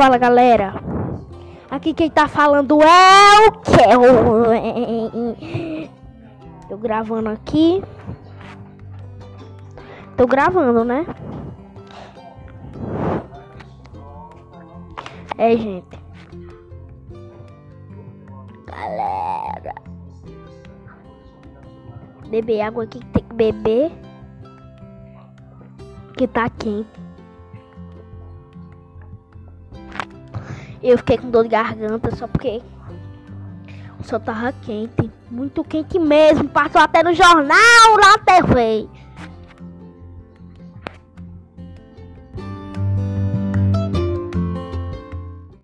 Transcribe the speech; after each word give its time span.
Fala 0.00 0.16
galera. 0.16 0.72
Aqui 1.70 1.92
quem 1.92 2.08
tá 2.10 2.26
falando 2.26 2.78
é 2.82 3.46
o 3.46 3.52
Kel. 3.60 4.00
Tô 6.70 6.78
gravando 6.78 7.28
aqui. 7.28 7.84
Tô 10.16 10.26
gravando, 10.26 10.86
né? 10.86 11.04
É, 15.36 15.54
gente. 15.54 15.98
Galera. 18.64 19.74
Beber 22.30 22.62
água 22.62 22.84
aqui 22.84 23.00
que 23.00 23.06
tem 23.06 23.22
que 23.22 23.34
beber. 23.34 23.92
Que 26.16 26.26
tá 26.26 26.48
quente. 26.48 27.09
Eu 30.82 30.96
fiquei 30.98 31.18
com 31.18 31.30
dor 31.30 31.44
de 31.44 31.50
garganta 31.50 32.14
só 32.16 32.26
porque 32.26 32.62
o 33.98 34.04
sol 34.04 34.18
tava 34.18 34.52
quente. 34.62 35.10
Muito 35.30 35.62
quente 35.62 35.98
mesmo. 35.98 36.48
Passou 36.48 36.80
até 36.80 37.02
no 37.02 37.12
jornal, 37.12 37.96
na 38.00 38.18
TV. 38.18 38.88